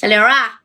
[0.00, 0.62] 小刘啊，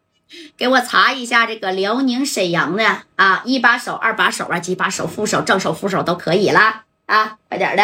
[0.56, 7.84] 给我查一下这个辽宁沈阳的啊，一把手、二把手啊，几把手、副手、正手、副手都可以了啊，快点的。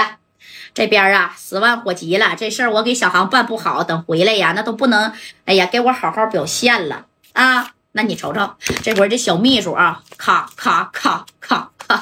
[0.74, 5.12] 这边啊，十万火急了，这事儿我给小航办不好，等回来呀，那都不能，
[5.44, 7.72] 哎呀，给我好好表现了啊。
[7.92, 11.98] 那你瞅瞅，这会儿这小秘书啊，咔咔咔咔咔，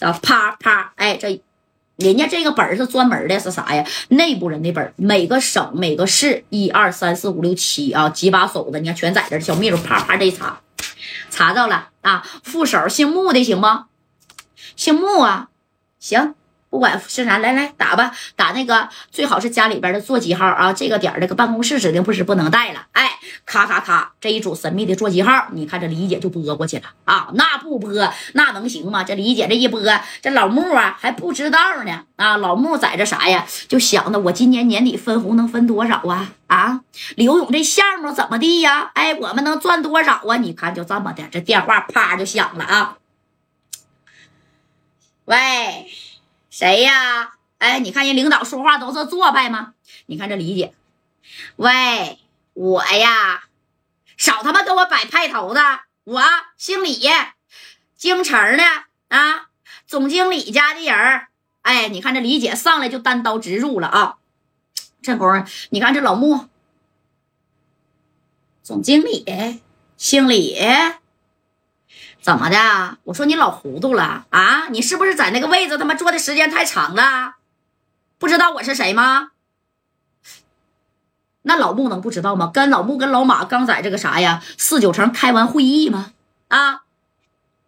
[0.22, 1.42] 啪啪，哎，这
[1.96, 3.86] 人家这个本儿是专门的，是啥呀？
[4.08, 9.38] 内部人的本儿，每个省每个市，一二三四五六七啊，几把手的，你看全在这。
[9.38, 10.60] 小秘书啪啪这一查，
[11.30, 13.66] 查到了啊，副手姓穆的行不？
[14.74, 15.48] 姓穆啊，
[16.00, 16.34] 行。
[16.74, 22.86] 不管是啥，来来打吧，打那个最好是家里边的座机号啊，这个点这个办公室指定不是不能带了。
[22.90, 23.12] 哎，
[23.46, 27.92] 咔咔咔，这一组神秘的座机号，你看这李姐就拨过去了啊，那不拨
[28.32, 29.04] 那能行吗？
[29.04, 29.80] 这李姐这一拨，
[30.20, 33.46] 这老穆啊还不知道呢啊，老穆在这啥呀？
[33.68, 36.32] 就想着我今年年底分红能分多少啊？
[36.48, 36.80] 啊，
[37.14, 38.90] 刘勇这项目怎么地呀？
[38.94, 40.36] 哎，我们能赚多少啊？
[40.38, 42.96] 你看就这么的，这电话啪就响了啊，
[45.26, 45.86] 喂。
[46.56, 47.32] 谁呀？
[47.58, 49.74] 哎，你看人领导说话都是做派吗？
[50.06, 50.72] 你看这李姐，
[51.56, 52.20] 喂，
[52.52, 53.46] 我呀，
[54.16, 55.60] 少他妈给我摆派头子！
[56.04, 56.22] 我
[56.56, 57.00] 姓李，
[57.96, 58.62] 京城的
[59.08, 59.48] 啊，
[59.88, 61.26] 总经理家的人。
[61.62, 64.18] 哎，你看这李姐上来就单刀直入了啊！
[65.02, 66.48] 这功夫，你看这老穆，
[68.62, 69.60] 总经理，
[69.96, 70.56] 姓李。
[72.24, 72.96] 怎么的？
[73.04, 74.68] 我说你老糊涂了啊！
[74.70, 77.34] 你是不是在那个位置他妈坐的时间太长了？
[78.18, 79.32] 不知道我是谁吗？
[81.42, 82.50] 那老穆能不知道吗？
[82.50, 86.12] 跟老穆跟老马刚在这个啥呀四九城开完会议吗？
[86.48, 86.84] 啊，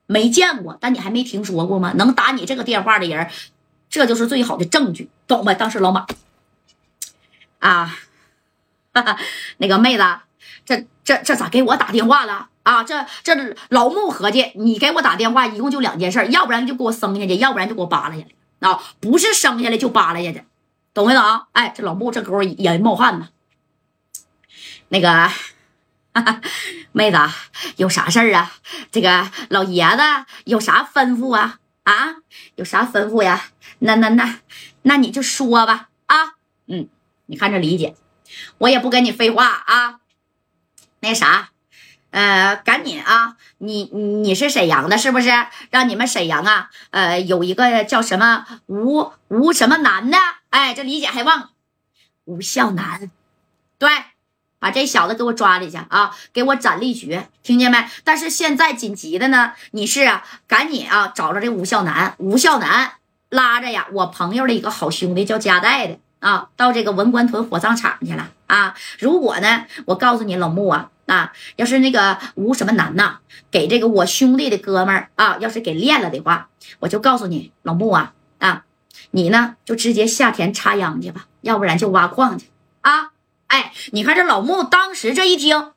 [0.06, 1.92] 没见过，但你还没听说过吗？
[1.94, 3.30] 能打你这个电话的人，
[3.90, 5.54] 这就是最好的证据，懂没？
[5.54, 6.06] 当时老马
[7.58, 7.94] 啊，
[8.94, 9.18] 哈哈，
[9.58, 10.02] 那个妹子，
[10.64, 12.48] 这这这咋给我打电话了？
[12.64, 18.68] 啊，这这老穆合计，你给我打电话，一共就两件事，要不然就给我生下去，要不然就给我扒拉下来。
[18.68, 20.42] 啊，不是生下来就扒拉下去，
[20.92, 21.22] 懂没懂？
[21.52, 23.28] 哎，这老穆这勾也冒汗呢。
[24.88, 25.30] 那个，
[26.90, 27.18] 妹子
[27.76, 28.52] 有啥事儿啊？
[28.90, 30.02] 这个老爷子
[30.44, 31.60] 有啥吩咐啊？
[31.84, 32.16] 啊，
[32.56, 33.44] 有啥吩咐呀？
[33.78, 34.40] 那那那
[34.82, 35.88] 那你就说吧。
[36.06, 36.16] 啊，
[36.66, 36.88] 嗯，
[37.26, 37.94] 你看这李姐，
[38.58, 40.00] 我也不跟你废话啊。
[41.06, 41.50] 那啥。
[42.12, 43.36] 呃，赶紧啊！
[43.58, 45.28] 你你是沈阳的，是不是？
[45.70, 50.16] 让你们沈阳啊，呃，有一个叫什么吴吴什么南的，
[50.48, 51.50] 哎，这李姐还忘了，
[52.24, 53.10] 吴孝南，
[53.78, 53.90] 对，
[54.58, 57.84] 把这小子给我抓里去啊，给我斩立决，听见没？
[58.02, 62.92] 但是现在紧急的呢，你是啊，赶紧啊，找着这吴孝南，吴孝南
[63.28, 68.74] 拉着呀，我朋友的一个好兄弟叫加代的啊，到这个文官屯火葬场去了啊。
[68.98, 70.88] 如果呢，我告诉你老穆啊。
[71.06, 73.18] 啊，要是那个吴什么男呐，
[73.50, 76.48] 给这个我兄弟的哥们儿啊，要是给练了的话，
[76.80, 78.64] 我就告诉你老穆啊啊，
[79.12, 82.50] 你呢就直接下田插秧去吧，要不然就挖矿去
[82.80, 83.12] 啊！
[83.46, 85.72] 哎，你看这老穆当时这一听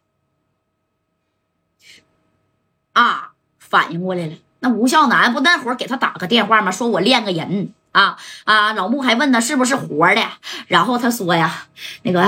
[2.93, 6.71] 啊，反应过来了，那吴孝南不那会儿给他打个电话吗？
[6.71, 8.73] 说我练个人啊啊！
[8.73, 10.23] 老穆还问他是不是活的，
[10.67, 11.67] 然后他说呀，
[12.01, 12.27] 那个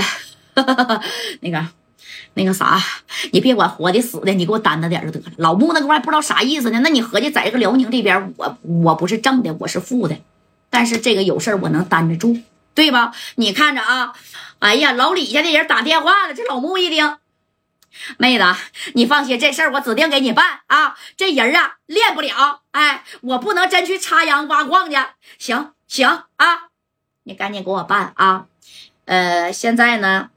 [1.41, 1.65] 那个。
[2.33, 2.79] 那个啥，
[3.31, 5.25] 你别管活的死的，你给我担着点就得了。
[5.37, 6.79] 老穆那个玩意不知道啥意思呢。
[6.81, 10.17] 那你合计在这个辽宁这边，我我不是正的，我是负的，
[10.69, 12.41] 但是这个有事我能担得住，
[12.73, 13.13] 对吧？
[13.35, 14.13] 你看着啊，
[14.59, 17.17] 哎呀，老李家的人打电话了，这老穆一听，
[18.17, 18.45] 妹子，
[18.93, 20.95] 你放心，这事儿我指定给你办啊。
[21.17, 24.97] 这人啊，练不了，哎，我不能真去插秧挖矿去。
[25.37, 26.07] 行行
[26.37, 26.69] 啊，
[27.23, 28.45] 你赶紧给我办啊。
[29.05, 30.30] 呃，现在呢？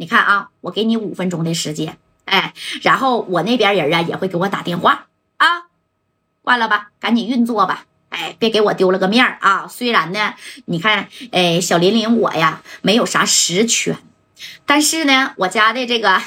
[0.00, 5.64] 你看啊，我给你五分钟的时间，哎，然后我那边人啊也会给我打电话啊，
[6.40, 9.68] 挂了吧，赶紧运作吧，哎，别给我丢了个面啊。
[9.68, 10.32] 虽然呢，
[10.64, 13.98] 你看，哎，小林林我呀没有啥实权，
[14.64, 16.18] 但是呢，我家的这个，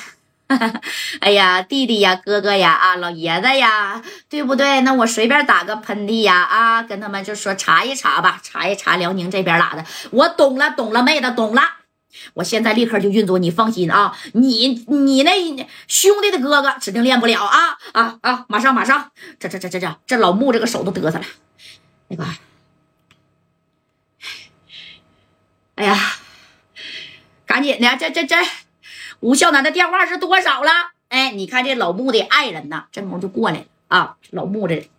[1.22, 4.82] 哎呀，弟弟呀，哥哥呀，啊，老爷子呀，对不对？
[4.82, 11.64] 那我随便打个喷嚏呀，啊，跟他们就说查一查吧，查一查辽宁这边哪的，我懂了，懂了，妹子，懂了。
[12.36, 14.16] 我现在立刻就运作，你放心啊！
[14.34, 18.46] 你你那兄弟的哥哥指定练不了啊啊啊！
[18.48, 21.26] 马上马上，这这这这这这老穆这个手都嘚瑟了，
[22.08, 22.26] 那个，
[25.76, 25.98] 哎呀，
[27.46, 28.36] 赶紧的，这这这
[29.20, 30.72] 吴孝南的电话是多少了？
[31.10, 34.18] 哎，你看这老穆的爱人呐，这功夫就过来了啊！
[34.32, 34.90] 老穆这，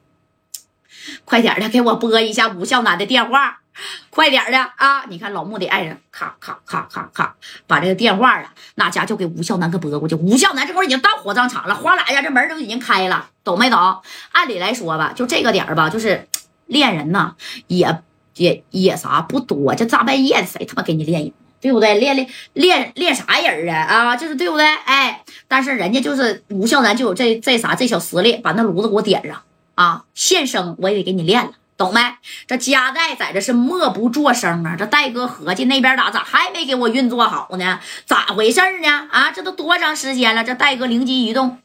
[1.24, 3.60] 快点的给我拨一下吴孝南的电话
[4.10, 5.04] 快点的啊！
[5.08, 7.34] 你看老穆的爱人，咔咔咔咔咔，
[7.66, 10.14] 把这个电话啊，那家就给吴孝南给拨过去。
[10.14, 14.00] 吴孝南这会儿已经到火葬场了，哗啦一下，这门都已经开了，懂没懂？
[14.32, 16.28] 按理来说吧，就这个点儿吧，就是
[16.66, 17.34] 恋人呐，
[17.66, 18.02] 也
[18.36, 21.32] 也也啥不多，这大半夜谁他妈给你恋人？
[21.60, 21.94] 对不对？
[21.94, 24.10] 练练练练啥人啊？
[24.10, 24.66] 啊，就是对不对？
[24.66, 29.42] 哎，但是人家就是吴孝南就有这这啥这小实力，把那炉子给我点上
[29.74, 30.04] 啊！
[30.12, 32.00] 现生我也得给你练了，懂没？
[32.46, 34.76] 这加代在这是默不作声啊！
[34.78, 37.80] 这戴哥合计那边咋咋还没给我运作好呢？
[38.06, 39.08] 咋回事呢？
[39.10, 40.44] 啊，这都多长时间了？
[40.44, 41.58] 这戴哥灵机一动，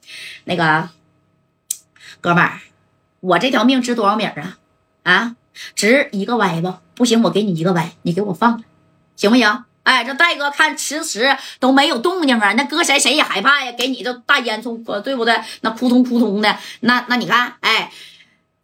[0.45, 0.89] 那个
[2.21, 2.59] 哥们儿，
[3.19, 4.57] 我这条命值多少米啊？
[5.03, 5.35] 啊，
[5.75, 6.81] 值一个歪吧？
[6.95, 8.63] 不行，我给你一个歪，你给我放了，
[9.15, 9.63] 行不行？
[9.83, 13.71] 哎，这戴哥看迟迟都没有动静啊，那搁谁谁也害怕呀。
[13.71, 15.39] 给你这大烟囱，对不对？
[15.61, 17.91] 那扑通扑通的，那那你看，哎，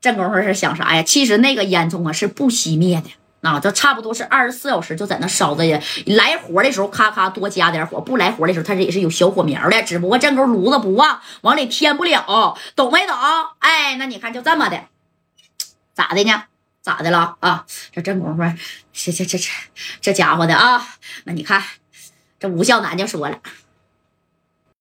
[0.06, 1.02] 这功夫是想啥呀？
[1.02, 3.10] 其实那个烟囱啊是不熄灭的
[3.42, 5.82] 啊，这差不多是二十四小时就在那烧着呀。
[6.06, 9.82] 来活的时候咔咔多加点火，不来活的时候它这也是有小火苗的。
[9.82, 13.16] 只不过这根炉子不旺，往里添不了，懂没懂？
[13.58, 14.80] 哎，那你看就这么的，
[15.96, 16.44] 咋的呢？
[16.84, 17.66] 咋的了啊？
[17.92, 18.44] 这这功夫，
[18.94, 19.50] 这这这这
[20.02, 20.88] 这家伙的啊！
[21.24, 21.64] 那你看，
[22.40, 23.40] 这吴孝南就说了。